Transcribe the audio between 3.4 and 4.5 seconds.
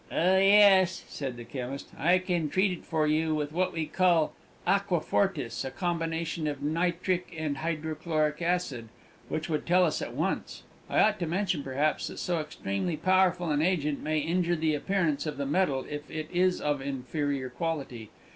what we call